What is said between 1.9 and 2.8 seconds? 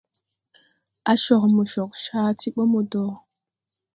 caa ti bo mo